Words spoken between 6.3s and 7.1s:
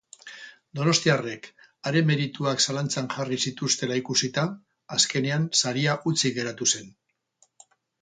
geratu zen.